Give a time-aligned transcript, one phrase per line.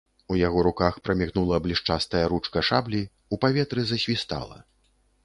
[0.35, 3.03] У яго руках прамігнула блішчастая ручка шаблі,
[3.37, 4.57] у паветры засвістала.